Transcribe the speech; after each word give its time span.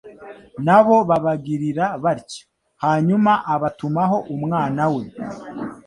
na 0.65 0.77
bo 0.85 0.95
babagirira 1.09 1.85
batyo. 2.03 2.43
Hanyuma 2.83 3.31
abatumaho 3.53 4.17
Umwana 4.35 4.83
we, 4.95 5.03